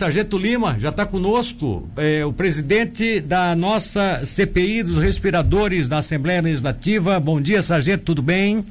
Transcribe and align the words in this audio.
Sargento 0.00 0.38
Lima 0.38 0.76
já 0.78 0.90
está 0.90 1.04
conosco, 1.04 1.90
é, 1.96 2.24
o 2.24 2.32
presidente 2.32 3.18
da 3.18 3.56
nossa 3.56 4.24
CPI 4.24 4.84
dos 4.84 4.96
respiradores 4.98 5.88
da 5.88 5.98
Assembleia 5.98 6.40
Legislativa. 6.40 7.18
Bom 7.18 7.42
dia, 7.42 7.60
Sargento, 7.60 8.04
tudo 8.04 8.22
bem? 8.22 8.64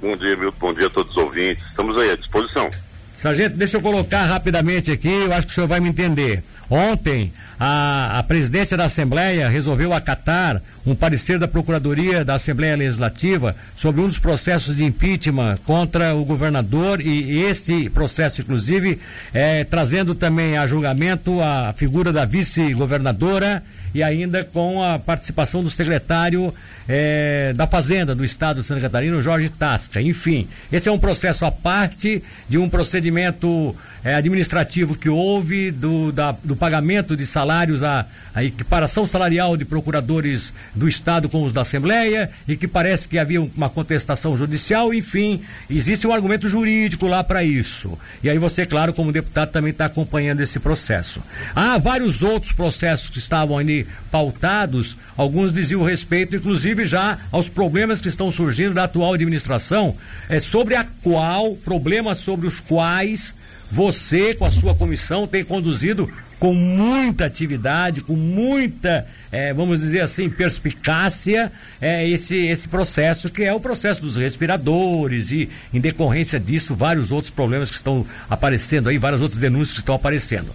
Bom 0.00 0.16
dia, 0.16 0.34
Milton. 0.38 0.56
Bom 0.58 0.72
dia 0.72 0.86
a 0.86 0.90
todos 0.90 1.10
os 1.10 1.16
ouvintes. 1.18 1.62
Estamos 1.66 1.94
aí 1.98 2.12
à 2.12 2.16
disposição. 2.16 2.70
Sargento, 3.18 3.58
deixa 3.58 3.76
eu 3.76 3.82
colocar 3.82 4.24
rapidamente 4.24 4.90
aqui, 4.90 5.12
eu 5.12 5.30
acho 5.34 5.46
que 5.46 5.52
o 5.52 5.54
senhor 5.54 5.66
vai 5.66 5.78
me 5.78 5.90
entender. 5.90 6.42
Ontem, 6.70 7.34
a, 7.62 8.18
a 8.18 8.22
presidência 8.22 8.74
da 8.74 8.86
Assembleia 8.86 9.46
resolveu 9.46 9.92
acatar 9.92 10.62
um 10.86 10.94
parecer 10.94 11.38
da 11.38 11.46
Procuradoria 11.46 12.24
da 12.24 12.36
Assembleia 12.36 12.74
Legislativa 12.74 13.54
sobre 13.76 14.00
um 14.00 14.08
dos 14.08 14.18
processos 14.18 14.74
de 14.74 14.82
impeachment 14.82 15.58
contra 15.66 16.14
o 16.14 16.24
governador 16.24 17.02
e, 17.02 17.42
esse 17.42 17.90
processo, 17.90 18.40
inclusive, 18.40 18.98
é, 19.34 19.62
trazendo 19.64 20.14
também 20.14 20.56
a 20.56 20.66
julgamento 20.66 21.42
a 21.42 21.74
figura 21.74 22.10
da 22.10 22.24
vice-governadora 22.24 23.62
e 23.94 24.02
ainda 24.02 24.44
com 24.44 24.82
a 24.82 24.98
participação 24.98 25.62
do 25.62 25.70
secretário 25.70 26.54
é, 26.88 27.52
da 27.54 27.66
Fazenda 27.66 28.14
do 28.14 28.24
Estado 28.24 28.60
de 28.60 28.66
Santa 28.66 28.80
Catarina, 28.80 29.20
Jorge 29.20 29.48
Tasca. 29.50 30.00
Enfim, 30.00 30.48
esse 30.72 30.88
é 30.88 30.92
um 30.92 30.98
processo 30.98 31.44
à 31.44 31.50
parte 31.50 32.22
de 32.48 32.56
um 32.56 32.68
procedimento 32.68 33.74
é, 34.04 34.14
administrativo 34.14 34.94
que 34.94 35.08
houve 35.08 35.70
do, 35.70 36.12
da, 36.12 36.32
do 36.42 36.56
pagamento 36.56 37.16
de 37.16 37.26
salários, 37.50 37.82
a, 37.82 38.06
a 38.32 38.44
equiparação 38.44 39.04
salarial 39.04 39.56
de 39.56 39.64
procuradores 39.64 40.54
do 40.72 40.88
Estado 40.88 41.28
com 41.28 41.42
os 41.42 41.52
da 41.52 41.62
Assembleia 41.62 42.30
e 42.46 42.56
que 42.56 42.68
parece 42.68 43.08
que 43.08 43.18
havia 43.18 43.42
uma 43.42 43.68
contestação 43.68 44.36
judicial, 44.36 44.94
enfim, 44.94 45.42
existe 45.68 46.06
um 46.06 46.12
argumento 46.12 46.48
jurídico 46.48 47.08
lá 47.08 47.24
para 47.24 47.42
isso. 47.42 47.98
E 48.22 48.30
aí 48.30 48.38
você, 48.38 48.64
claro, 48.64 48.92
como 48.92 49.10
deputado, 49.10 49.50
também 49.50 49.72
está 49.72 49.86
acompanhando 49.86 50.40
esse 50.40 50.60
processo. 50.60 51.20
Há 51.54 51.76
vários 51.78 52.22
outros 52.22 52.52
processos 52.52 53.10
que 53.10 53.18
estavam 53.18 53.58
ali 53.58 53.86
pautados, 54.12 54.96
alguns 55.16 55.52
diziam 55.52 55.82
respeito, 55.82 56.36
inclusive, 56.36 56.84
já 56.84 57.18
aos 57.32 57.48
problemas 57.48 58.00
que 58.00 58.08
estão 58.08 58.30
surgindo 58.30 58.74
da 58.74 58.84
atual 58.84 59.14
administração, 59.14 59.96
é, 60.28 60.38
sobre 60.38 60.76
a 60.76 60.86
qual, 61.02 61.56
problemas 61.56 62.18
sobre 62.18 62.46
os 62.46 62.60
quais 62.60 63.34
você, 63.70 64.34
com 64.34 64.44
a 64.44 64.50
sua 64.50 64.74
comissão, 64.74 65.26
tem 65.26 65.44
conduzido 65.44 66.10
com 66.40 66.54
muita 66.54 67.26
atividade, 67.26 68.00
com 68.00 68.16
muita, 68.16 69.06
é, 69.30 69.52
vamos 69.52 69.80
dizer 69.80 70.00
assim, 70.00 70.30
perspicácia, 70.30 71.52
é, 71.78 72.08
esse, 72.08 72.34
esse 72.46 72.66
processo, 72.66 73.28
que 73.28 73.42
é 73.42 73.52
o 73.52 73.60
processo 73.60 74.00
dos 74.00 74.16
respiradores 74.16 75.30
e, 75.30 75.50
em 75.72 75.78
decorrência 75.78 76.40
disso, 76.40 76.74
vários 76.74 77.12
outros 77.12 77.30
problemas 77.30 77.68
que 77.68 77.76
estão 77.76 78.06
aparecendo 78.28 78.88
aí, 78.88 78.96
várias 78.96 79.20
outras 79.20 79.38
denúncias 79.38 79.74
que 79.74 79.80
estão 79.80 79.94
aparecendo. 79.94 80.48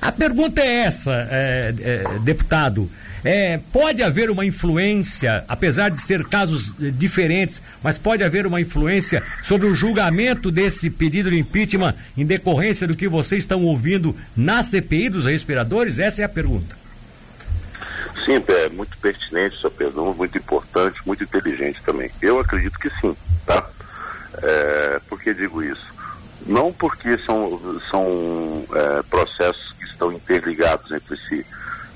A 0.00 0.12
pergunta 0.12 0.60
é 0.60 0.82
essa, 0.82 1.26
é, 1.28 1.74
deputado. 2.22 2.88
É, 3.24 3.58
pode 3.72 4.02
haver 4.02 4.30
uma 4.30 4.44
influência, 4.44 5.44
apesar 5.48 5.88
de 5.88 5.98
ser 5.98 6.24
casos 6.24 6.74
eh, 6.78 6.90
diferentes, 6.90 7.62
mas 7.82 7.96
pode 7.96 8.22
haver 8.22 8.46
uma 8.46 8.60
influência 8.60 9.22
sobre 9.42 9.66
o 9.66 9.74
julgamento 9.74 10.50
desse 10.50 10.90
pedido 10.90 11.30
de 11.30 11.38
impeachment 11.38 11.94
em 12.18 12.26
decorrência 12.26 12.86
do 12.86 12.94
que 12.94 13.08
vocês 13.08 13.42
estão 13.42 13.62
ouvindo 13.64 14.14
na 14.36 14.62
CPI 14.62 15.08
dos 15.08 15.24
respiradores? 15.24 15.98
Essa 15.98 16.20
é 16.20 16.24
a 16.26 16.28
pergunta. 16.28 16.76
Sim, 18.26 18.42
é 18.46 18.68
muito 18.68 18.96
pertinente 18.98 19.56
sua 19.56 19.70
pergunta, 19.70 20.16
muito 20.16 20.36
importante, 20.36 21.00
muito 21.06 21.24
inteligente 21.24 21.80
também. 21.82 22.10
Eu 22.20 22.38
acredito 22.38 22.78
que 22.78 22.90
sim, 23.00 23.16
tá? 23.46 23.68
É, 24.42 25.00
por 25.08 25.20
que 25.20 25.32
digo 25.32 25.62
isso? 25.62 25.94
Não 26.46 26.72
porque 26.72 27.16
são, 27.18 27.80
são 27.90 28.64
é, 28.74 29.02
processos 29.04 29.72
que 29.78 29.84
estão 29.84 30.12
interligados 30.12 30.90
entre 30.90 31.16
si, 31.28 31.46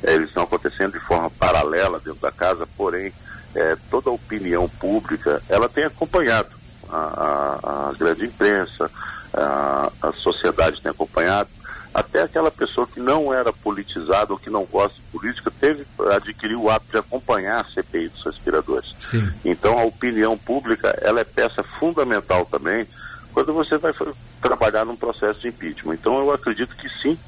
eles 0.03 0.29
estão 0.29 0.45
acontecendo 0.45 0.93
de 0.93 1.01
forma 1.01 1.31
paralela 1.31 2.01
dentro 2.01 2.21
da 2.21 2.31
casa, 2.31 2.67
porém 2.77 3.13
é, 3.55 3.77
toda 3.91 4.11
a 4.11 4.13
opinião 4.13 4.69
pública 4.69 5.43
ela 5.49 5.69
tem 5.69 5.85
acompanhado 5.85 6.51
a, 6.89 6.97
a, 6.97 7.89
a 7.91 7.93
grande 7.95 8.27
imprensa, 8.27 8.91
a, 9.33 9.91
a, 10.03 10.13
sociedade 10.13 10.81
tem 10.81 10.91
acompanhado, 10.91 11.49
até 11.93 12.23
aquela 12.23 12.51
pessoa 12.51 12.87
que 12.87 13.01
não 13.01 13.33
era 13.33 13.53
politizada 13.53 14.33
ou 14.33 14.39
que 14.39 14.51
não 14.51 14.65
gosta 14.65 14.95
de 14.95 15.03
política 15.11 15.51
teve 15.59 15.87
adquiriu 16.15 16.63
o 16.63 16.71
hábito 16.71 16.93
de 16.93 16.99
acompanhar 16.99 17.61
a 17.61 17.65
CPI 17.65 18.09
dos 18.09 18.25
respiradores. 18.25 18.95
Sim. 19.01 19.31
Então 19.45 19.79
a 19.79 19.85
opinião 19.85 20.37
pública 20.37 20.97
ela 21.03 21.21
é 21.21 21.25
peça 21.25 21.63
fundamental 21.79 22.47
também 22.47 22.87
quando 23.33 23.53
você 23.53 23.79
vai 23.79 23.93
trabalhar 24.41 24.85
num 24.85 24.97
processo 24.97 25.41
de 25.41 25.49
impeachment. 25.49 25.95
Então 25.95 26.19
eu 26.19 26.33
acredito 26.33 26.75
que 26.77 26.89
sim, 27.03 27.19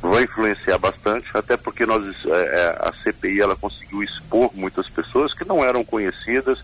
vai 0.00 0.24
influenciar 0.24 0.78
bastante, 0.78 1.28
até 1.34 1.56
porque 1.56 1.84
nós, 1.84 2.04
é, 2.26 2.30
é 2.30 2.88
a 2.88 2.92
CPI 3.02 3.40
ela 3.40 3.56
conseguiu 3.56 4.02
expor 4.02 4.50
muitas 4.54 4.88
pessoas 4.88 5.34
que 5.34 5.46
não 5.46 5.64
eram 5.64 5.84
conhecidas 5.84 6.58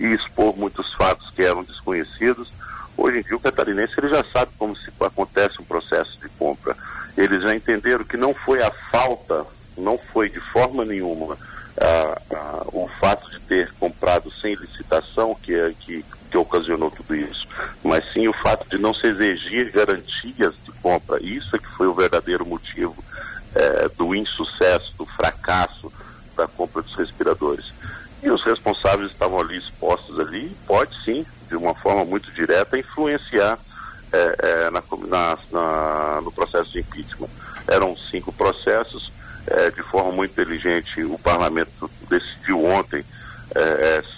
e 0.00 0.06
expor 0.06 0.56
muitos 0.56 0.92
fatos 0.94 1.30
que 1.30 1.42
eram 1.42 1.62
desconhecidos. 1.62 2.50
Hoje 2.96 3.18
em 3.18 3.22
dia 3.22 3.36
o 3.36 3.40
catarinense 3.40 3.94
ele 3.98 4.08
já 4.08 4.24
sabe 4.32 4.50
como 4.58 4.74
se 4.76 4.90
acontece 5.00 5.60
um 5.60 5.64
processo 5.64 6.18
de 6.20 6.28
compra. 6.30 6.76
Eles 7.16 7.42
já 7.42 7.54
entenderam 7.54 8.04
que 8.04 8.16
não 8.16 8.32
foi 8.32 8.62
a 8.62 8.70
falta, 8.90 9.44
não 9.76 9.98
foi 10.12 10.28
de 10.30 10.40
forma 10.52 10.84
nenhuma 10.84 11.36
ah, 11.80 12.20
ah, 12.34 12.62
o 12.72 12.88
fato 13.00 13.30
de 13.30 13.40
ter 13.40 13.72
comprado 13.78 14.32
sem 14.40 14.54
licitação 14.54 15.34
que, 15.34 15.54
é, 15.54 15.72
que, 15.78 16.04
que 16.30 16.36
ocasionou 16.36 16.90
tudo 16.90 17.14
isso, 17.14 17.46
mas 17.84 18.04
sim 18.12 18.26
o 18.26 18.32
fato 18.32 18.68
de 18.68 18.78
não 18.78 18.92
se 18.92 19.06
exigir 19.06 19.70
garantias 19.70 20.54
compra. 20.88 21.22
Isso 21.22 21.54
é 21.54 21.58
que 21.58 21.68
foi 21.68 21.86
o 21.86 21.94
verdadeiro 21.94 22.46
motivo 22.46 22.67
é, 23.68 23.88
do 23.96 24.14
insucesso, 24.14 24.92
do 24.96 25.04
fracasso 25.04 25.92
da 26.36 26.46
compra 26.48 26.82
dos 26.82 26.94
respiradores. 26.94 27.66
E 28.22 28.30
os 28.30 28.42
responsáveis 28.44 29.12
estavam 29.12 29.38
ali 29.40 29.58
expostos 29.58 30.18
ali, 30.18 30.56
pode 30.66 30.92
sim, 31.04 31.24
de 31.48 31.56
uma 31.56 31.74
forma 31.74 32.04
muito 32.04 32.30
direta, 32.32 32.78
influenciar 32.78 33.58
é, 34.12 34.36
é, 34.38 34.70
na, 34.70 34.82
na, 35.06 35.38
na, 35.52 36.20
no 36.22 36.32
processo 36.32 36.70
de 36.72 36.80
impeachment. 36.80 37.28
Eram 37.66 37.96
cinco 38.10 38.32
processos, 38.32 39.12
de 39.74 39.82
forma 39.82 40.12
muito 40.12 40.32
inteligente, 40.32 41.02
o 41.04 41.18
parlamento 41.18 41.90
decidiu 42.08 42.64
ontem, 42.64 43.04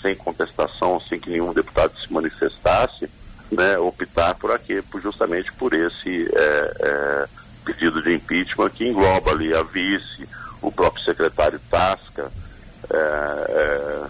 sem 0.02 0.14
contestação, 0.16 1.00
sem 1.00 1.20
que 1.20 1.30
nenhum 1.30 1.52
deputado 1.52 1.92
se 2.00 2.12
manifestasse, 2.12 3.08
né, 3.50 3.78
optar 3.78 4.34
por 4.34 4.52
aqui, 4.52 4.82
justamente 5.00 5.52
por 5.52 5.72
esse 5.72 6.28
pedido 7.64 8.02
de 8.02 8.14
impeachment 8.14 8.70
que 8.70 8.88
engloba 8.88 9.32
ali 9.32 9.54
a 9.54 9.62
vice, 9.62 10.28
o 10.60 10.70
próprio 10.70 11.04
secretário 11.04 11.60
Tasca, 11.70 12.30
é, 12.90 12.96
é 12.96 14.06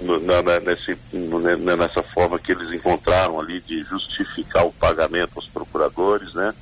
na, 0.00 0.42
na, 0.42 0.60
nesse, 0.60 0.98
nessa 1.12 2.02
forma 2.02 2.38
que 2.38 2.52
eles 2.52 2.72
encontraram 2.72 3.38
ali 3.38 3.60
de 3.60 3.82
justificar 3.84 4.64
o 4.66 4.72
pagamento 4.72 5.32
aos 5.36 5.48
procuradores, 5.48 6.32
né? 6.34 6.54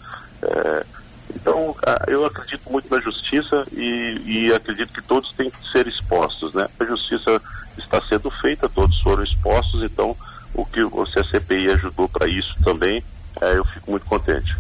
É, 0.43 0.87
então, 1.35 1.75
eu 2.09 2.25
acredito 2.25 2.71
muito 2.71 2.93
na 2.93 3.01
justiça 3.01 3.67
e, 3.73 4.21
e, 4.27 4.53
acredito 4.53 4.93
que 4.93 5.03
todos 5.03 5.33
têm 5.35 5.51
que 5.51 5.71
ser 5.71 5.87
expostos, 5.87 6.53
né? 6.55 6.67
A 6.79 6.85
justiça 6.85 7.41
está 7.79 8.03
sendo 8.09 8.31
feita, 8.31 8.69
todos 8.69 9.01
foram 9.01 9.23
expostos, 9.23 9.83
então 9.83 10.17
o 10.53 10.65
que 10.65 10.83
você, 10.85 11.21
a 11.21 11.25
CPI, 11.25 11.71
ajudou 11.71 12.09
para 12.09 12.27
isso 12.27 12.53
também, 12.65 13.03
é, 13.41 13.57
eu 13.57 13.65
fico 13.65 13.91
muito 13.91 14.07
contente. 14.07 14.55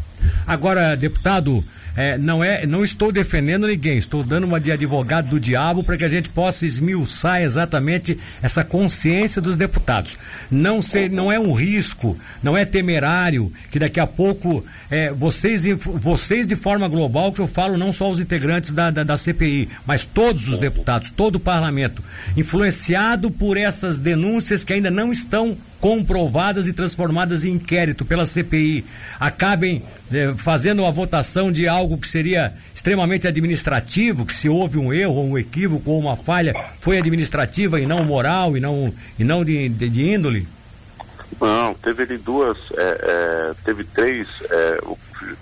Agora, 0.60 0.94
deputado, 0.94 1.64
é, 1.96 2.18
não 2.18 2.44
é, 2.44 2.66
não 2.66 2.84
estou 2.84 3.10
defendendo 3.10 3.66
ninguém, 3.66 3.96
estou 3.96 4.22
dando 4.22 4.44
uma 4.44 4.60
de 4.60 4.70
advogado 4.70 5.30
do 5.30 5.40
diabo 5.40 5.82
para 5.82 5.96
que 5.96 6.04
a 6.04 6.08
gente 6.08 6.28
possa 6.28 6.66
esmiuçar 6.66 7.40
exatamente 7.40 8.18
essa 8.42 8.62
consciência 8.62 9.40
dos 9.40 9.56
deputados. 9.56 10.18
Não 10.50 10.82
ser, 10.82 11.08
não 11.08 11.32
é 11.32 11.40
um 11.40 11.54
risco, 11.54 12.14
não 12.42 12.58
é 12.58 12.66
temerário 12.66 13.50
que 13.70 13.78
daqui 13.78 13.98
a 13.98 14.06
pouco 14.06 14.62
é, 14.90 15.10
vocês, 15.14 15.64
vocês 15.64 16.46
de 16.46 16.56
forma 16.56 16.86
global, 16.88 17.32
que 17.32 17.40
eu 17.40 17.48
falo 17.48 17.78
não 17.78 17.90
só 17.90 18.10
os 18.10 18.20
integrantes 18.20 18.74
da, 18.74 18.90
da, 18.90 19.02
da 19.02 19.16
CPI, 19.16 19.70
mas 19.86 20.04
todos 20.04 20.46
os 20.46 20.58
deputados, 20.58 21.10
todo 21.10 21.36
o 21.36 21.40
parlamento, 21.40 22.04
influenciado 22.36 23.30
por 23.30 23.56
essas 23.56 23.98
denúncias 23.98 24.62
que 24.62 24.74
ainda 24.74 24.90
não 24.90 25.10
estão 25.10 25.56
comprovadas 25.80 26.68
e 26.68 26.72
transformadas 26.72 27.44
em 27.44 27.52
inquérito 27.52 28.04
pela 28.04 28.26
CPI, 28.26 28.84
acabem 29.18 29.82
eh, 30.12 30.34
fazendo 30.36 30.82
uma 30.82 30.92
votação 30.92 31.50
de 31.50 31.66
algo 31.66 31.96
que 31.96 32.08
seria 32.08 32.52
extremamente 32.74 33.26
administrativo, 33.26 34.26
que 34.26 34.34
se 34.34 34.48
houve 34.48 34.78
um 34.78 34.92
erro, 34.92 35.22
um 35.22 35.38
equívoco 35.38 35.90
ou 35.90 35.98
uma 35.98 36.16
falha, 36.16 36.54
foi 36.80 36.98
administrativa 36.98 37.80
e 37.80 37.86
não 37.86 38.04
moral 38.04 38.56
e 38.56 38.60
não, 38.60 38.92
e 39.18 39.24
não 39.24 39.42
de, 39.42 39.68
de, 39.70 39.88
de 39.88 40.12
índole? 40.12 40.46
Não, 41.40 41.74
teve 41.74 42.02
ali 42.02 42.18
duas, 42.18 42.58
é, 42.76 43.00
é, 43.02 43.54
teve 43.64 43.84
três, 43.84 44.28
é, 44.50 44.78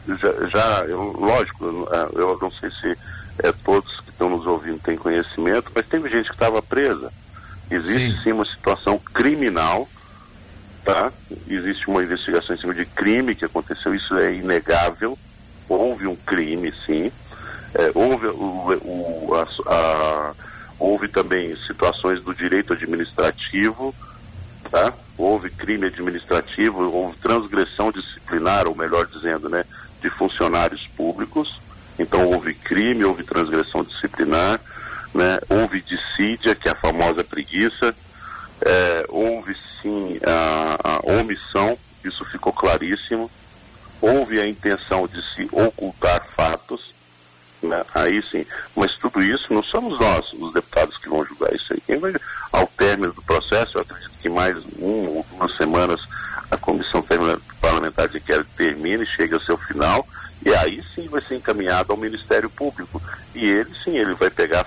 já, 0.07 0.49
já 0.49 0.85
eu, 0.87 1.17
lógico, 1.19 1.65
eu 2.15 2.39
não 2.41 2.51
sei 2.53 2.71
se 2.71 2.97
é, 3.43 3.53
todos 3.65 4.01
que 4.01 4.11
estão 4.11 4.31
nos 4.31 4.47
ouvindo 4.47 4.79
têm 4.79 4.97
conhecimento, 4.97 5.73
mas 5.75 5.87
teve 5.87 6.09
gente 6.09 6.27
que 6.27 6.35
estava 6.35 6.63
presa. 6.63 7.13
Existe 7.71 8.17
sim. 8.19 8.23
sim 8.23 8.33
uma 8.33 8.47
situação 8.47 8.99
criminal 8.99 9.89
tá? 10.89 11.13
Existe 11.47 11.87
uma 11.87 12.03
investigação 12.03 12.57
em 12.57 12.59
cima 12.59 12.73
de 12.73 12.87
crime 12.87 13.35
que 13.35 13.45
aconteceu, 13.45 13.95
isso 13.95 14.17
é 14.17 14.33
inegável, 14.33 15.19
houve 15.69 16.07
um 16.07 16.17
crime, 16.17 16.73
sim. 16.87 17.13
É, 17.75 17.91
houve, 17.95 18.29
o, 18.29 19.29
o, 19.29 19.35
a, 19.35 19.47
a, 19.71 20.33
houve 20.79 21.07
também 21.09 21.55
situações 21.67 22.23
do 22.23 22.35
direito 22.35 22.73
administrativo, 22.73 23.95
tá? 24.71 24.95
houve 25.19 25.51
crime 25.51 25.89
administrativo, 25.89 26.91
houve 26.91 27.19
transgressão 27.19 27.93
disciplinar, 27.93 28.67
ou 28.67 28.75
melhor 28.75 29.07
dizendo, 29.09 29.51
né, 29.51 29.67
de 30.01 30.09
funcionários 30.09 30.87
públicos. 30.97 31.61
Então 31.99 32.27
houve 32.31 32.55
crime, 32.55 33.05
houve 33.05 33.25
transgressão 33.25 33.85
disciplinar, 33.85 34.59
né, 35.13 35.39
houve 35.51 35.83
dissídia, 35.83 36.55
que 36.55 36.67
é 36.67 36.73
a 36.73 36.77
famosa 36.77 37.23
preguiça, 37.23 37.95
é, 38.63 39.05
houve 39.11 39.55
sim 39.83 40.19
a, 40.25 40.68
omissão, 41.29 41.79
isso 42.05 42.25
ficou 42.27 42.53
claríssimo, 42.53 43.31
houve 44.01 44.41
a 44.41 44.49
intenção 44.49 45.07
de 45.07 45.21
se 45.35 45.49
ocultar 45.53 46.25
fatos, 46.35 46.95
né? 47.63 47.85
aí 47.95 48.23
sim, 48.31 48.47
mas 48.75 48.97
tudo 48.97 49.23
isso 49.23 49.53
não 49.53 49.63
somos 49.63 49.99
nós, 49.99 50.33
os 50.35 50.53
deputados, 50.55 50.97
que 50.99 51.09
vão 51.09 51.25
julgar 51.25 51.55
isso 51.55 51.73
aí. 51.73 51.81
Quem 51.87 51.99
vai, 51.99 52.15
ao 52.53 52.67
término 52.69 53.13
do 53.13 53.23
processo, 53.23 53.77
eu 53.77 53.83
acredito 53.83 54.13
que 54.21 54.29
mais 54.29 54.57
uma 54.79 55.11
ou 55.11 55.27
duas 55.37 55.57
semanas 55.57 56.01
a 56.51 56.57
comissão 56.57 57.05
parlamentar 57.61 58.09
de 58.09 58.19
inquérito 58.19 58.49
termine, 58.57 59.05
chegue 59.07 59.35
ao 59.35 59.41
seu 59.41 59.59
final, 59.59 60.07
e 60.45 60.55
aí 60.55 60.83
sim 60.95 61.09
vai 61.09 61.21
ser 61.23 61.37
encaminhado 61.37 61.93
ao 61.93 61.99
Ministério 61.99 62.49
Público. 62.49 63.03
E 63.35 63.45
ele 63.45 63.71
sim, 63.85 63.99
ele 63.99 64.15
vai 64.15 64.31
pegar 64.31 64.67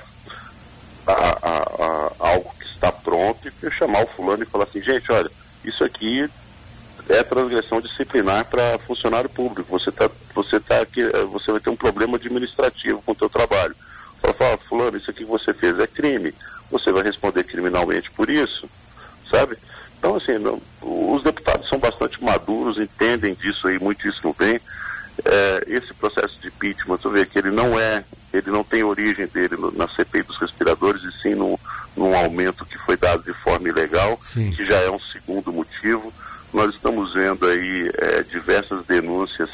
a, 1.08 1.12
a, 1.12 1.58
a, 1.58 2.12
algo 2.20 2.54
que 2.60 2.66
está 2.66 2.92
pronto 2.92 3.48
e 3.48 3.72
chamar 3.72 4.04
o 4.04 4.08
fulano 4.08 4.44
e 4.44 4.46
falar 4.46 4.66
assim, 4.66 4.82
gente, 4.82 5.12
olha, 5.12 5.32
isso 5.64 5.84
aqui 5.84 6.30
é 7.12 7.24
transgressão 7.24 7.82
disciplinar 7.82 8.46
para 8.46 8.80
funcionário 8.80 9.30
público. 9.30 9.78
Você 9.78 9.92
tá, 9.92 10.10
você 10.34 10.60
tá 10.60 10.82
aqui, 10.82 11.02
eh, 11.02 11.24
você 11.26 11.52
vai 11.52 11.60
ter 11.60 11.70
um 11.70 11.76
problema 11.76 12.18
administrativo 12.18 13.02
com 13.02 13.12
o 13.12 13.18
seu 13.18 13.30
trabalho. 13.30 13.76
Fala, 14.22 14.34
fala, 14.34 14.58
fulano, 14.70 14.98
isso 14.98 15.12
aqui 15.12 15.24
que 15.24 15.30
você 15.30 15.54
fez 15.54 15.78
é 15.80 15.88
crime. 15.88 16.34
Você 16.72 16.92
vai 16.92 17.04
responder 17.04 17.44
criminalmente 17.44 18.10
por 18.12 18.30
isso, 18.30 18.70
sabe? 19.30 19.58
Então, 20.00 20.16
assim, 20.16 20.38
não, 20.38 20.60
os 20.82 21.24
deputados 21.24 21.68
são 21.70 21.78
bastante 21.78 22.24
maduros, 22.24 22.80
entendem 22.80 23.36
disso 23.36 23.68
aí 23.68 23.78
muitíssimo 23.78 24.36
bem. 24.38 24.60
É, 25.24 25.64
esse 25.68 25.94
processo 25.94 26.40
de 26.42 26.48
impeachment, 26.48 26.98
você 26.98 27.10
vê 27.10 27.26
que 27.26 27.38
ele 27.38 27.52
não 27.52 27.80
é, 27.80 28.04
ele 28.34 28.50
não 28.50 28.64
tem 28.64 28.84
origem 28.84 29.28
dele 29.28 29.56
no, 29.58 29.72
na 29.72 29.88
CPI 29.90 30.24
dos 30.24 30.40
respiradores, 30.40 31.04
e 31.04 31.22
sim 31.22 31.36
num, 31.36 31.58
num 31.96 32.16
aumento 32.16 32.66
que 32.66 32.78
foi 32.80 32.98
dado 32.98 33.24
de 33.24 33.34
forma 33.34 33.68
ilegal, 33.68 34.20
sim. 34.24 34.52
que 34.52 34.66
já 34.66 34.78
é 34.78 34.90
um 34.90 35.00
segundo 35.00 35.54
motivo. 35.54 36.12
Nós 36.54 36.74
estamos 36.76 37.14
vendo 37.14 37.46
aí 37.46 37.92
é, 37.98 38.24
diversas 38.24 38.86
denúncias 38.86 39.50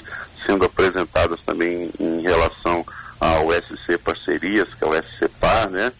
sendo 0.46 0.66
apresentadas 0.66 1.40
também 1.46 1.92
em 2.00 2.22
relação 2.22 2.86
ao 3.20 3.52
SC 3.52 3.98
Parcerias, 3.98 4.74
que 4.74 4.84
é 4.84 4.88
o 4.88 4.94
SC 4.94 5.30
Par, 5.40 5.70
né? 5.70 5.92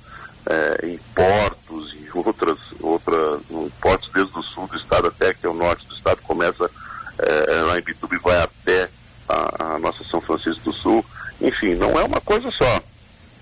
É, 0.50 0.88
em 0.88 0.98
portos 1.14 1.94
e 1.94 2.10
outras, 2.14 2.58
outras, 2.80 3.42
portos 3.82 4.10
desde 4.14 4.40
o 4.40 4.44
sul 4.44 4.66
do 4.68 4.78
estado 4.78 5.08
até 5.08 5.34
que 5.34 5.46
é 5.46 5.50
o 5.50 5.54
norte 5.54 5.86
do 5.86 5.94
estado, 5.94 6.22
começa 6.22 6.70
é, 7.20 7.54
lá 7.64 7.78
em 7.78 7.82
Bituba 7.82 8.16
e 8.16 8.20
vai 8.20 8.42
até 8.42 8.90
a, 9.28 9.76
a, 9.76 9.80
nossa 9.80 10.04
São 10.06 10.22
Francisco 10.22 10.72
do 10.72 10.74
Sul. 10.74 11.06
Enfim, 11.42 11.76
não 11.76 12.00
é 12.00 12.04
uma 12.04 12.22
coisa 12.22 12.50
só. 12.52 12.82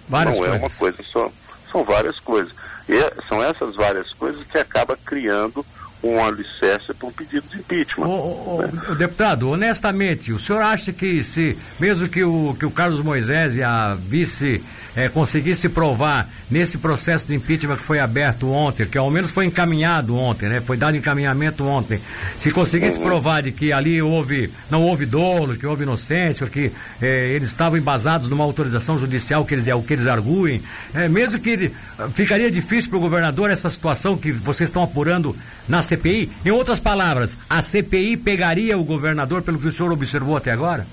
Várias 0.10 0.36
não 0.36 0.40
coisas. 0.40 0.56
é 0.56 0.66
uma 0.66 0.70
coisa 0.76 1.04
só. 1.12 1.32
São 1.72 1.84
várias 1.84 2.20
coisas. 2.20 2.52
E 2.90 2.96
é, 2.96 3.14
são 3.28 3.44
essas 3.44 3.76
várias 3.76 4.12
coisas 4.14 4.46
que 4.48 4.58
acaba 4.58 4.98
criando 5.06 5.66
um 6.04 6.24
alicerce 6.24 6.85
para 6.96 7.08
um 7.08 7.12
pedido 7.12 7.46
de 7.50 7.58
impeachment. 7.58 8.06
O, 8.06 8.58
o, 8.58 8.62
né? 8.62 8.82
o, 8.90 8.96
deputado, 8.96 9.50
honestamente, 9.50 10.32
o 10.32 10.40
senhor 10.40 10.62
acha 10.62 10.92
que 10.92 11.24
se, 11.24 11.58
mesmo 11.80 12.08
que 12.08 12.24
o, 12.24 12.56
que 12.58 12.66
o 12.66 12.72
Carlos 12.72 13.02
Moisés 13.02 13.58
e 13.58 13.64
a 13.64 13.96
vice 13.96 14.64
é, 14.96 15.10
conseguisse 15.10 15.68
provar 15.68 16.30
nesse 16.50 16.78
processo 16.78 17.28
de 17.28 17.36
impeachment 17.36 17.78
que 17.78 17.84
foi 17.84 18.00
aberto 18.00 18.50
ontem, 18.50 18.86
que 18.86 18.98
ao 18.98 19.12
menos 19.12 19.32
foi 19.32 19.46
encaminhado 19.46 20.16
ontem, 20.16 20.48
né? 20.48 20.62
Foi 20.62 20.78
dado 20.78 20.96
encaminhamento 20.96 21.66
ontem. 21.66 22.00
Se 22.38 22.50
conseguisse 22.52 22.98
uhum. 22.98 23.04
provar 23.04 23.44
de 23.44 23.52
que 23.52 23.74
ali 23.74 24.02
houve, 24.02 24.52
não 24.70 24.82
houve 24.82 25.06
dolo, 25.06 25.58
que 25.58 25.66
houve 25.66 25.84
inocência, 25.84 26.48
que 26.48 26.72
é, 27.02 27.30
eles 27.32 27.50
estavam 27.50 27.78
embasados 27.78 28.30
numa 28.30 28.44
autorização 28.44 28.98
judicial 28.98 29.44
que 29.44 29.54
eles, 29.54 29.68
é 29.68 29.76
o 29.76 29.84
que 29.84 29.94
eles 29.94 30.08
arguem, 30.08 30.62
é, 30.94 31.08
mesmo 31.10 31.40
que 31.40 31.50
ele, 31.50 31.76
ficaria 32.14 32.50
difícil 32.50 32.90
para 32.90 32.98
o 32.98 33.02
governador 33.02 33.50
essa 33.50 33.70
situação 33.70 34.16
que 34.16 34.32
vocês 34.32 34.70
estão 34.70 34.84
apurando 34.84 35.36
na 35.68 35.82
CPI. 35.82 36.32
Em 36.46 36.52
outras 36.52 36.80
palavras, 36.86 37.36
a 37.50 37.64
CPI 37.64 38.16
pegaria 38.16 38.78
o 38.78 38.84
governador 38.84 39.42
pelo 39.42 39.58
que 39.58 39.68
o 39.68 39.72
senhor 39.72 39.92
observou 39.92 40.38
até 40.38 40.52
agora? 40.52 40.86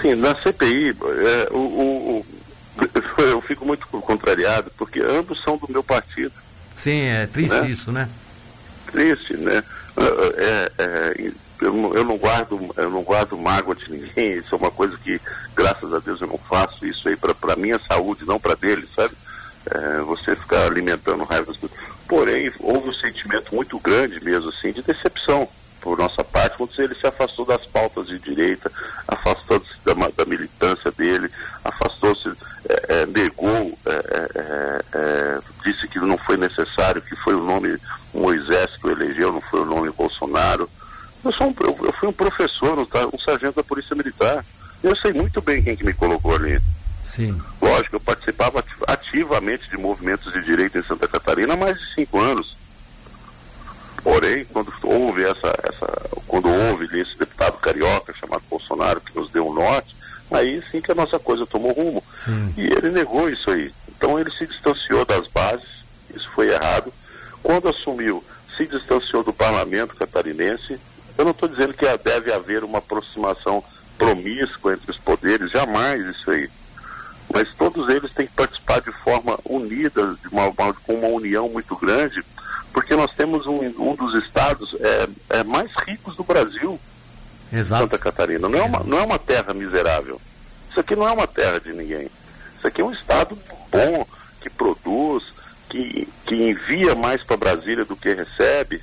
Sim, 0.00 0.14
na 0.14 0.34
CPI, 0.34 0.88
é, 0.88 1.48
o, 1.52 1.58
o, 1.58 2.26
eu 3.22 3.42
fico 3.42 3.66
muito 3.66 3.86
contrariado, 3.86 4.72
porque 4.78 4.98
ambos 5.00 5.42
são 5.44 5.58
do 5.58 5.70
meu 5.70 5.82
partido. 5.84 6.32
Sim, 6.74 7.02
é 7.02 7.26
triste 7.26 7.60
né? 7.60 7.68
isso, 7.68 7.92
né? 7.92 8.08
Triste, 8.90 9.36
né? 9.36 9.62
É, 10.38 10.72
é, 10.78 11.32
eu, 11.60 11.94
eu, 11.94 12.04
não 12.04 12.16
guardo, 12.16 12.58
eu 12.74 12.90
não 12.90 13.02
guardo 13.02 13.36
mágoa 13.36 13.74
de 13.74 13.92
ninguém, 13.92 14.38
isso 14.38 14.54
é 14.54 14.58
uma 14.58 14.70
coisa 14.70 14.96
que, 15.04 15.20
graças 15.54 15.92
a 15.92 15.98
Deus, 15.98 16.22
eu 16.22 16.28
não 16.28 16.38
faço 16.38 16.86
isso 16.86 17.06
aí 17.10 17.16
para 17.16 17.56
minha 17.56 17.78
saúde, 17.86 18.24
não 18.24 18.40
para 18.40 18.54
dele, 18.54 18.88
sabe? 18.96 19.14
É, 19.70 20.00
você 20.00 20.34
ficar 20.34 20.64
alimentando 20.64 21.24
raiva 21.24 21.52
das 21.52 21.58
pessoas. 21.58 21.78
Porém, 22.12 22.52
houve 22.60 22.90
um 22.90 22.92
sentimento 22.92 23.54
muito 23.54 23.78
grande 23.78 24.22
mesmo, 24.22 24.50
assim, 24.50 24.70
de 24.70 24.82
decepção 24.82 25.48
por 25.80 25.96
nossa 25.96 26.22
parte, 26.22 26.58
quando 26.58 26.70
ele 26.78 26.94
se 26.94 27.06
afastou 27.06 27.46
das 27.46 27.64
pautas 27.64 28.06
de 28.06 28.18
direita, 28.18 28.70
afastou-se 29.08 29.70
da, 29.82 29.94
da 29.94 30.26
militância 30.26 30.92
dele, 30.92 31.30
afastou-se 31.64 32.28
é, 32.68 33.00
é, 33.00 33.06
negou, 33.06 33.78
é, 33.86 34.28
é, 34.34 34.82
é, 34.92 35.38
disse 35.64 35.88
que 35.88 35.98
não 36.00 36.18
foi 36.18 36.36
necessário, 36.36 37.00
que 37.00 37.16
foi 37.16 37.34
o 37.34 37.42
nome 37.42 37.78
Moisés 38.12 38.76
que 38.76 38.88
o 38.88 38.90
elegeu, 38.90 39.32
não 39.32 39.40
foi 39.40 39.62
o 39.62 39.64
nome 39.64 39.90
Bolsonaro. 39.92 40.68
Eu, 41.24 41.32
sou 41.32 41.46
um, 41.46 41.54
eu, 41.60 41.78
eu 41.82 41.92
fui 41.94 42.10
um 42.10 42.12
professor, 42.12 42.78
um, 42.78 42.82
um 42.82 43.18
sargento 43.24 43.56
da 43.56 43.64
Polícia 43.64 43.96
Militar. 43.96 44.44
Eu 44.82 44.94
sei 44.96 45.14
muito 45.14 45.40
bem 45.40 45.62
quem 45.62 45.74
que 45.74 45.84
me 45.84 45.94
colocou 45.94 46.34
ali. 46.34 46.60
Sim. 47.04 47.40
Lógico, 47.60 47.96
eu 47.96 48.00
participava 48.00 48.64
ativamente 48.86 49.68
de 49.68 49.76
movimentos 49.76 50.32
de 50.32 50.42
direita 50.42 50.78
em 50.78 50.82
Santa 50.82 51.06
Catarina 51.08 51.54
de 51.56 51.81
cinco 52.02 52.20
anos. 52.20 52.56
Porém, 54.02 54.44
quando 54.46 54.72
houve 54.82 55.22
essa, 55.22 55.54
essa 55.62 56.10
quando 56.26 56.48
houve 56.48 57.00
esse 57.00 57.16
deputado 57.16 57.58
carioca 57.58 58.12
chamado 58.14 58.42
Bolsonaro 58.50 59.00
que 59.00 59.16
nos 59.16 59.30
deu 59.30 59.46
um 59.46 59.54
norte, 59.54 59.94
aí 60.30 60.62
sim 60.70 60.80
que 60.80 60.90
a 60.90 60.94
nossa 60.94 61.18
coisa 61.18 61.46
tomou 61.46 61.72
rumo. 61.72 62.02
Sim. 62.16 62.52
E 62.56 62.66
ele 62.66 62.90
negou 62.90 63.30
isso 63.30 63.50
aí. 63.50 63.72
Então 63.88 64.18
ele 64.18 64.30
se 64.32 64.46
distanciou 64.46 65.04
das 65.04 65.28
bases, 65.28 65.68
isso 66.14 66.28
foi 66.34 66.52
errado. 66.52 66.92
Quando 67.42 67.68
assumiu, 67.68 68.24
se 68.56 68.66
distanciou 68.66 69.22
do 69.22 69.32
parlamento 69.32 69.96
catarinense. 69.96 70.78
Eu 71.16 71.24
não 71.24 71.32
estou 71.32 71.48
dizendo 71.48 71.74
que 71.74 71.86
deve 71.98 72.32
haver 72.32 72.64
uma 72.64 72.78
aproximação 72.78 73.62
promíscua 73.98 74.72
entre 74.72 74.90
os 74.90 74.98
poderes, 74.98 75.50
jamais 75.50 76.04
isso 76.06 76.30
aí. 76.30 76.50
Mas 77.32 77.54
todos 77.54 77.88
eles 77.88 78.12
têm 78.12 78.26
que 78.26 78.32
participar 78.32 78.51
de 79.52 79.58
forma 79.58 79.64
unida, 79.64 80.16
de 80.20 80.28
uma, 80.28 80.52
com 80.52 80.94
uma 80.94 81.08
união 81.08 81.48
muito 81.48 81.76
grande, 81.76 82.24
porque 82.72 82.96
nós 82.96 83.12
temos 83.12 83.46
um, 83.46 83.60
um 83.78 83.94
dos 83.94 84.14
estados 84.24 84.74
é, 84.80 85.38
é 85.38 85.44
mais 85.44 85.70
ricos 85.86 86.16
do 86.16 86.24
Brasil. 86.24 86.78
Exato. 87.52 87.82
Santa 87.82 87.98
Catarina. 87.98 88.48
Não 88.48 88.58
é, 88.58 88.62
uma, 88.62 88.80
não 88.80 88.98
é 88.98 89.02
uma 89.02 89.18
terra 89.18 89.52
miserável. 89.52 90.20
Isso 90.70 90.80
aqui 90.80 90.96
não 90.96 91.06
é 91.06 91.12
uma 91.12 91.26
terra 91.26 91.60
de 91.60 91.72
ninguém. 91.72 92.08
Isso 92.56 92.66
aqui 92.66 92.80
é 92.80 92.84
um 92.84 92.92
estado 92.92 93.36
bom, 93.70 94.06
que 94.40 94.48
produz, 94.48 95.24
que, 95.68 96.08
que 96.26 96.34
envia 96.34 96.94
mais 96.94 97.22
para 97.22 97.36
Brasília 97.36 97.84
do 97.84 97.94
que 97.94 98.14
recebe. 98.14 98.82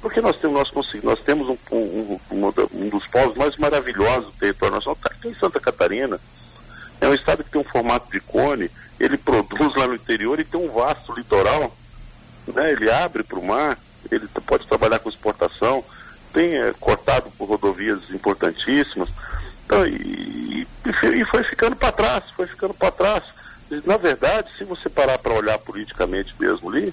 Porque 0.00 0.20
nós 0.20 0.36
temos, 0.38 0.70
nós 0.72 1.02
nós 1.02 1.20
temos 1.20 1.48
um, 1.48 1.56
um, 1.70 2.20
um, 2.32 2.52
um 2.74 2.88
dos 2.88 3.06
povos 3.06 3.36
mais 3.36 3.56
maravilhosos 3.56 4.26
do 4.26 4.38
território 4.38 4.74
nacional, 4.74 4.96
está 4.96 5.14
aqui 5.14 5.28
em 5.28 5.34
Santa 5.34 5.60
Catarina. 5.60 6.18
É 7.00 7.08
um 7.08 7.14
estado 7.14 7.44
que 7.44 7.50
tem 7.50 7.60
um 7.60 7.64
formato 7.64 8.10
de 8.10 8.20
cone, 8.20 8.70
ele 8.98 9.16
produz 9.16 9.74
lá 9.76 9.86
no 9.86 9.94
interior 9.94 10.38
e 10.40 10.44
tem 10.44 10.60
um 10.60 10.70
vasto 10.70 11.12
litoral. 11.14 11.74
Né? 12.46 12.72
Ele 12.72 12.90
abre 12.90 13.22
para 13.22 13.38
o 13.38 13.44
mar, 13.44 13.78
ele 14.10 14.26
pode 14.46 14.66
trabalhar 14.66 14.98
com 14.98 15.08
exportação 15.08 15.84
tem 16.34 16.56
é, 16.56 16.74
cortado 16.78 17.30
por 17.38 17.48
rodovias 17.48 18.00
importantíssimas. 18.10 19.08
Então, 19.64 19.86
e, 19.86 20.66
e 20.84 21.24
foi 21.26 21.44
ficando 21.44 21.76
para 21.76 21.92
trás, 21.92 22.24
foi 22.36 22.46
ficando 22.46 22.74
para 22.74 22.90
trás. 22.90 23.22
Na 23.86 23.96
verdade, 23.96 24.48
se 24.58 24.64
você 24.64 24.90
parar 24.90 25.16
para 25.18 25.32
olhar 25.32 25.58
politicamente 25.58 26.34
mesmo 26.38 26.68
ali, 26.68 26.92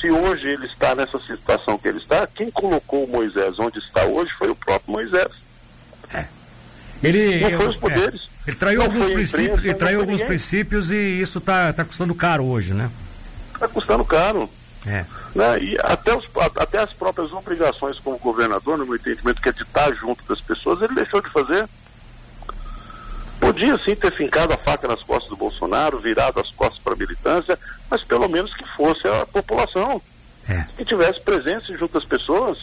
se 0.00 0.10
hoje 0.10 0.46
ele 0.46 0.66
está 0.66 0.94
nessa 0.94 1.18
situação 1.20 1.76
que 1.78 1.88
ele 1.88 1.98
está, 1.98 2.26
quem 2.28 2.50
colocou 2.50 3.04
o 3.04 3.08
Moisés 3.08 3.58
onde 3.58 3.78
está 3.78 4.04
hoje 4.04 4.30
foi 4.38 4.50
o 4.50 4.54
próprio 4.54 4.92
Moisés. 4.92 5.32
É. 6.14 6.26
Ele, 7.02 7.40
não 7.40 7.58
foi 7.58 7.68
os 7.68 7.76
poderes. 7.76 8.17
É. 8.17 8.17
Traiu 8.58 8.82
alguns 8.82 9.12
princípios, 9.12 9.64
ele 9.64 9.74
traiu 9.74 10.00
alguns 10.00 10.22
princípios 10.22 10.90
e 10.90 10.96
isso 10.96 11.38
está 11.38 11.72
tá 11.72 11.84
custando 11.84 12.14
caro 12.14 12.44
hoje, 12.44 12.74
né? 12.74 12.90
Está 13.54 13.68
custando 13.68 14.04
caro. 14.04 14.50
É. 14.86 15.04
Né? 15.34 15.58
E 15.60 15.78
até, 15.82 16.16
os, 16.16 16.24
até 16.56 16.78
as 16.78 16.92
próprias 16.92 17.32
obrigações 17.32 17.98
como 17.98 18.18
governador, 18.18 18.78
no 18.78 18.86
meu 18.86 18.96
entendimento, 18.96 19.40
que 19.40 19.48
é 19.48 19.52
de 19.52 19.62
estar 19.62 19.92
junto 19.94 20.24
das 20.24 20.40
pessoas, 20.40 20.82
ele 20.82 20.94
deixou 20.94 21.20
de 21.20 21.30
fazer. 21.30 21.68
Podia 23.38 23.78
sim 23.84 23.94
ter 23.94 24.12
fincado 24.12 24.52
a 24.52 24.58
faca 24.58 24.88
nas 24.88 25.02
costas 25.02 25.30
do 25.30 25.36
Bolsonaro, 25.36 25.98
virado 25.98 26.40
as 26.40 26.50
costas 26.50 26.80
para 26.80 26.94
a 26.94 26.96
militância, 26.96 27.58
mas 27.88 28.02
pelo 28.02 28.28
menos 28.28 28.52
que 28.54 28.64
fosse 28.76 29.06
a 29.06 29.26
população. 29.26 30.02
É. 30.48 30.64
Que 30.76 30.84
tivesse 30.84 31.20
presença 31.20 31.76
junto 31.76 31.98
às 31.98 32.04
pessoas. 32.04 32.58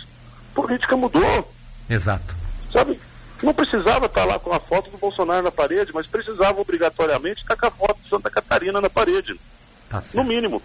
Política 0.54 0.98
mudou. 0.98 1.54
Exato. 1.90 2.36
Sabe? 2.74 3.00
Não 3.46 3.54
precisava 3.54 4.08
estar 4.08 4.26
lá 4.26 4.40
com 4.40 4.52
a 4.52 4.60
foto 4.60 4.90
do 4.90 4.98
Bolsonaro 4.98 5.44
na 5.44 5.52
parede, 5.52 5.92
mas 5.94 6.08
precisava 6.08 6.60
obrigatoriamente 6.60 7.42
estar 7.42 7.56
com 7.56 7.68
a 7.68 7.72
foto 7.72 8.00
de 8.02 8.10
Santa 8.10 8.28
Catarina 8.28 8.82
na 8.82 8.90
parede. 8.90 9.40
Tá 9.88 10.02
no 10.16 10.24
mínimo. 10.24 10.64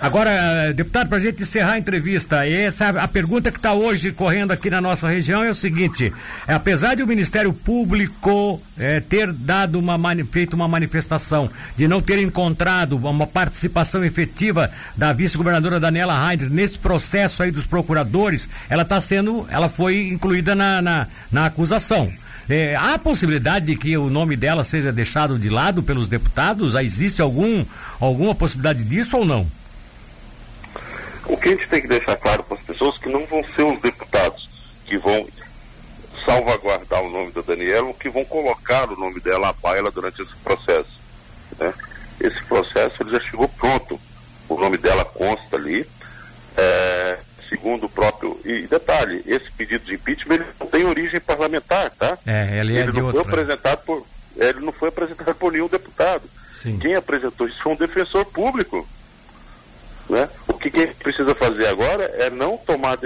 Agora, 0.00 0.72
deputado, 0.72 1.08
para 1.08 1.18
a 1.18 1.20
gente 1.20 1.42
encerrar 1.42 1.72
a 1.72 1.78
entrevista, 1.78 2.46
essa, 2.46 2.88
a 2.88 3.08
pergunta 3.08 3.50
que 3.50 3.58
está 3.58 3.72
hoje 3.72 4.12
correndo 4.12 4.50
aqui 4.50 4.68
na 4.68 4.80
nossa 4.80 5.08
região 5.08 5.42
é 5.42 5.50
o 5.50 5.54
seguinte: 5.54 6.12
é, 6.46 6.54
apesar 6.54 6.94
de 6.94 7.02
o 7.02 7.06
Ministério 7.06 7.52
Público 7.52 8.60
é, 8.78 9.00
ter 9.00 9.32
dado 9.32 9.78
uma 9.78 9.98
feito 10.30 10.54
uma 10.54 10.68
manifestação 10.68 11.50
de 11.76 11.88
não 11.88 12.02
ter 12.02 12.18
encontrado 12.18 12.96
uma 12.96 13.26
participação 13.26 14.04
efetiva 14.04 14.70
da 14.96 15.12
vice-governadora 15.12 15.80
Daniela 15.80 16.30
Heider 16.30 16.50
nesse 16.50 16.78
processo 16.78 17.42
aí 17.42 17.50
dos 17.50 17.66
procuradores, 17.66 18.48
ela 18.68 18.82
está 18.82 19.00
sendo, 19.00 19.46
ela 19.50 19.68
foi 19.68 20.08
incluída 20.08 20.54
na, 20.54 20.82
na, 20.82 21.06
na 21.30 21.46
acusação. 21.46 22.12
É, 22.48 22.76
há 22.76 22.98
possibilidade 22.98 23.66
de 23.66 23.76
que 23.76 23.96
o 23.96 24.10
nome 24.10 24.36
dela 24.36 24.64
seja 24.64 24.92
deixado 24.92 25.38
de 25.38 25.48
lado 25.48 25.82
pelos 25.82 26.08
deputados? 26.08 26.74
Existe 26.74 27.22
algum, 27.22 27.64
alguma 27.98 28.34
possibilidade 28.34 28.84
disso 28.84 29.16
ou 29.16 29.24
não? 29.24 29.46
O 31.26 31.36
que 31.36 31.48
a 31.48 31.52
gente 31.52 31.68
tem 31.68 31.80
que 31.80 31.88
deixar 31.88 32.16
claro 32.16 32.42
para 32.44 32.56
as 32.56 32.62
pessoas 32.62 32.98
que 32.98 33.08
não 33.08 33.24
vão 33.26 33.42
ser 33.54 33.62
os 33.62 33.80
deputados 33.80 34.48
que 34.84 34.98
vão 34.98 35.26
salvaguardar 36.24 37.02
o 37.02 37.10
nome 37.10 37.32
da 37.32 37.42
Daniela 37.42 37.88
ou 37.88 37.94
que 37.94 38.08
vão 38.08 38.24
colocar 38.24 38.90
o 38.90 38.96
nome 38.96 39.20
dela 39.20 39.48
à 39.48 39.52
baila 39.52 39.90
durante 39.90 40.22
esse 40.22 40.34
processo. 40.36 41.00
Né? 41.58 41.72
Esse 42.20 42.42
processo 42.44 43.02
ele 43.02 43.10
já 43.10 43.20
chegou 43.20 43.48
pronto. 43.48 44.00
O 44.48 44.58
nome 44.58 44.76
dela 44.76 45.04
consta 45.04 45.56
ali. 45.56 45.86
É, 46.56 47.18
segundo 47.48 47.86
o 47.86 47.88
próprio. 47.88 48.40
E 48.44 48.66
detalhe, 48.66 49.22
esse 49.26 49.50
pedido 49.52 49.84
de 49.84 49.94
impeachment 49.94 50.34
ele 50.34 50.44
não 50.58 50.66
tem 50.66 50.84
origem 50.84 51.20
parlamentar, 51.20 51.90
tá? 51.90 52.18
É, 52.26 52.60
ele, 52.60 52.76
é 52.76 52.80
ele 52.80 52.92
não 52.92 53.10
foi 53.10 53.20
apresentado 53.20 53.84
por. 53.84 54.06
Ele 54.36 54.60
não 54.60 54.72
foi 54.72 54.88
apresentado 54.88 55.34
por 55.36 55.52
nenhum 55.52 55.68
deputado. 55.68 56.24
Sim. 56.52 56.78
Quem 56.78 56.94
apresentou 56.94 57.46
isso 57.46 57.62
foi 57.62 57.72
um 57.72 57.76
defensor 57.76 58.24
público. 58.26 58.86
Né? 60.08 60.28
O 60.48 60.54
que, 60.54 60.70
que 60.70 60.78
a 60.78 60.86
gente 60.86 60.96
precisa 60.96 61.34
fazer 61.34 61.66
agora 61.68 62.04
é 62.18 62.30
não 62.30 62.56
tomar 62.56 62.96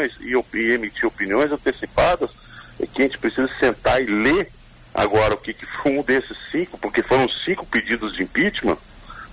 decisões 0.00 0.12
e, 0.20 0.58
e 0.58 0.72
emitir 0.72 1.06
opiniões 1.06 1.50
antecipadas, 1.52 2.30
é 2.78 2.86
que 2.86 3.02
a 3.02 3.04
gente 3.04 3.18
precisa 3.18 3.48
sentar 3.58 4.00
e 4.02 4.06
ler 4.06 4.50
agora 4.94 5.34
o 5.34 5.38
que, 5.38 5.52
que 5.52 5.66
foi 5.66 5.98
um 5.98 6.02
desses 6.02 6.36
cinco, 6.50 6.78
porque 6.78 7.02
foram 7.02 7.28
cinco 7.44 7.66
pedidos 7.66 8.16
de 8.16 8.22
impeachment, 8.22 8.78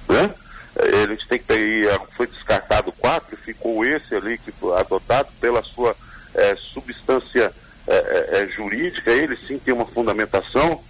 né? 0.08 0.34
É, 0.76 1.04
a 1.04 1.08
gente 1.08 1.28
tem 1.28 1.40
que 1.40 1.46
ter, 1.46 2.00
foi 2.16 2.28
descartado 2.28 2.92
quatro, 2.92 3.36
ficou 3.38 3.84
esse 3.84 4.14
ali 4.14 4.38
que 4.38 4.54
adotado 4.78 5.30
pela 5.42 5.64
sua 5.64 5.96
é, 6.36 6.56
substância 6.56 7.52
é, 7.88 7.96
é, 7.96 8.44
é 8.44 8.48
jurídica, 8.48 9.12
ele 9.12 9.36
sim 9.48 9.58
tem 9.58 9.74
uma 9.74 9.86
fundamentação, 9.86 10.84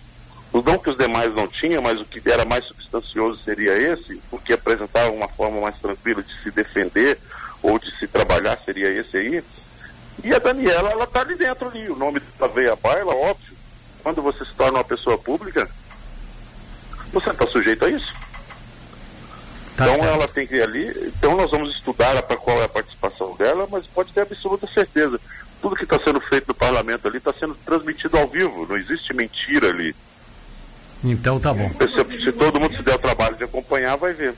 não 0.53 0.77
que 0.77 0.89
os 0.89 0.97
demais 0.97 1.33
não 1.33 1.47
tinham, 1.47 1.81
mas 1.81 1.99
o 1.99 2.05
que 2.05 2.21
era 2.29 2.43
mais 2.43 2.65
substancioso 2.65 3.41
seria 3.43 3.73
esse, 3.73 4.21
porque 4.29 4.53
apresentava 4.53 5.11
uma 5.11 5.29
forma 5.29 5.61
mais 5.61 5.77
tranquila 5.79 6.21
de 6.21 6.43
se 6.43 6.51
defender 6.51 7.17
ou 7.61 7.79
de 7.79 7.89
se 7.97 8.07
trabalhar, 8.07 8.59
seria 8.65 8.89
esse 8.89 9.17
aí. 9.17 9.43
E 10.23 10.33
a 10.33 10.39
Daniela, 10.39 10.89
ela 10.89 11.03
está 11.03 11.21
ali 11.21 11.35
dentro 11.35 11.67
ali, 11.67 11.89
o 11.89 11.95
nome 11.95 12.19
dela 12.19 12.51
veio 12.53 12.73
à 12.73 12.75
baila, 12.75 13.15
óbvio. 13.15 13.55
Quando 14.01 14.21
você 14.21 14.43
se 14.45 14.53
torna 14.53 14.79
uma 14.79 14.83
pessoa 14.83 15.17
pública, 15.17 15.69
você 17.11 17.29
está 17.29 17.47
sujeito 17.47 17.85
a 17.85 17.89
isso. 17.89 18.13
Tá 19.75 19.85
então 19.85 19.99
certo. 19.99 20.13
ela 20.13 20.27
tem 20.27 20.47
que 20.47 20.55
ir 20.55 20.63
ali, 20.63 21.11
então 21.15 21.35
nós 21.35 21.51
vamos 21.51 21.75
estudar 21.75 22.21
para 22.23 22.35
qual 22.35 22.59
é 22.61 22.65
a 22.65 22.69
participação 22.69 23.35
dela, 23.35 23.67
mas 23.69 23.85
pode 23.85 24.11
ter 24.11 24.21
absoluta 24.21 24.65
certeza. 24.73 25.19
Tudo 25.61 25.75
que 25.75 25.83
está 25.83 25.99
sendo 26.03 26.19
feito 26.21 26.47
no 26.47 26.55
parlamento 26.55 27.07
ali 27.07 27.17
está 27.17 27.31
sendo 27.33 27.55
transmitido 27.65 28.17
ao 28.17 28.27
vivo, 28.27 28.65
não 28.67 28.75
existe 28.75 29.13
mentira 29.13 29.69
ali. 29.69 29.95
Então 31.03 31.39
tá 31.39 31.53
bom. 31.53 31.69
Se, 31.69 32.23
se 32.23 32.31
todo 32.31 32.59
mundo 32.59 32.75
se 32.75 32.81
der 32.81 32.95
o 32.95 32.99
trabalho 32.99 33.35
de 33.35 33.43
acompanhar, 33.43 33.95
vai 33.97 34.13
ver. 34.13 34.33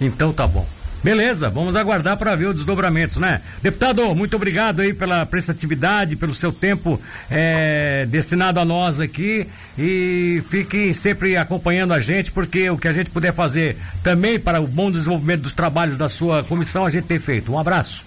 Então 0.00 0.32
tá 0.32 0.46
bom. 0.46 0.66
Beleza, 1.02 1.50
vamos 1.50 1.74
aguardar 1.74 2.16
para 2.16 2.36
ver 2.36 2.46
os 2.46 2.54
desdobramentos, 2.54 3.16
né? 3.16 3.42
Deputado, 3.60 4.14
muito 4.14 4.36
obrigado 4.36 4.80
aí 4.80 4.94
pela 4.94 5.26
prestatividade, 5.26 6.14
pelo 6.14 6.32
seu 6.32 6.52
tempo 6.52 7.00
é, 7.28 8.06
destinado 8.06 8.60
a 8.60 8.64
nós 8.64 9.00
aqui 9.00 9.48
e 9.76 10.44
fique 10.48 10.94
sempre 10.94 11.36
acompanhando 11.36 11.92
a 11.92 12.00
gente, 12.00 12.30
porque 12.30 12.70
o 12.70 12.78
que 12.78 12.86
a 12.86 12.92
gente 12.92 13.10
puder 13.10 13.34
fazer 13.34 13.76
também 14.04 14.38
para 14.38 14.60
o 14.60 14.66
bom 14.66 14.92
desenvolvimento 14.92 15.42
dos 15.42 15.52
trabalhos 15.52 15.98
da 15.98 16.08
sua 16.08 16.44
comissão, 16.44 16.86
a 16.86 16.90
gente 16.90 17.06
tem 17.06 17.18
feito. 17.18 17.52
Um 17.52 17.58
abraço. 17.58 18.06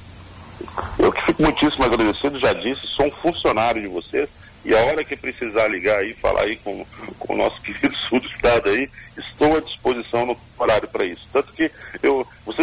Eu 0.98 1.12
que 1.12 1.26
fico 1.26 1.44
muitíssimo 1.44 1.84
agradecido, 1.84 2.40
já 2.40 2.54
disse, 2.54 2.82
sou 2.96 3.08
um 3.08 3.12
funcionário 3.12 3.82
de 3.82 3.90
vocês 3.90 4.30
e 4.64 4.74
a 4.74 4.80
hora 4.80 5.04
que 5.04 5.16
precisar 5.16 5.68
ligar 5.68 6.00
aí, 6.00 6.14
falar 6.16 6.42
aí 6.42 6.56
com, 6.58 6.86
com 7.20 7.34
o 7.34 7.38
nosso 7.38 7.60
querido 7.62 7.96
sul 8.10 8.20
do 8.20 8.28
estado 8.28 8.70
aí, 8.70 8.90
estou 9.18 9.58
à 9.58 9.60
disposição 9.60 10.26
no 10.26 10.38
horário 10.58 10.88
para 10.88 11.06
isso. 11.06 11.28
Tanto 11.32 11.54
que 11.54 11.70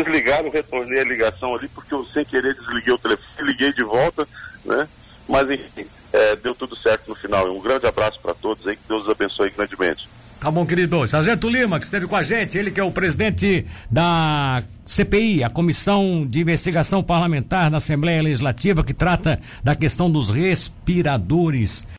eu, 0.02 0.04
vocês 0.04 0.06
ligaram, 0.06 0.46
eu 0.46 0.52
retornei 0.52 1.00
a 1.00 1.04
ligação 1.04 1.54
ali, 1.54 1.68
porque 1.68 1.94
eu 1.94 2.04
sem 2.06 2.24
querer 2.24 2.54
desliguei 2.54 2.92
o 2.92 2.98
telefone, 2.98 3.48
liguei 3.48 3.72
de 3.72 3.84
volta, 3.84 4.26
né? 4.64 4.88
Mas 5.28 5.50
enfim, 5.50 5.86
é, 6.12 6.36
deu 6.36 6.54
tudo 6.54 6.76
certo 6.76 7.08
no 7.08 7.14
final. 7.14 7.50
Um 7.50 7.60
grande 7.60 7.86
abraço 7.86 8.20
para 8.20 8.34
todos 8.34 8.66
aí, 8.66 8.76
que 8.76 8.82
Deus 8.88 9.04
os 9.04 9.10
abençoe 9.10 9.50
grandemente. 9.50 10.08
Tá 10.42 10.50
bom, 10.50 10.66
querido. 10.66 11.06
Sargento 11.06 11.48
Lima, 11.48 11.78
que 11.78 11.84
esteve 11.84 12.08
com 12.08 12.16
a 12.16 12.22
gente, 12.24 12.58
ele 12.58 12.72
que 12.72 12.80
é 12.80 12.82
o 12.82 12.90
presidente 12.90 13.64
da 13.88 14.60
CPI, 14.84 15.44
a 15.44 15.48
Comissão 15.48 16.26
de 16.28 16.40
Investigação 16.40 17.00
Parlamentar 17.00 17.70
da 17.70 17.76
Assembleia 17.76 18.20
Legislativa, 18.20 18.82
que 18.82 18.92
trata 18.92 19.38
da 19.62 19.76
questão 19.76 20.10
dos 20.10 20.30
respiradores. 20.30 21.86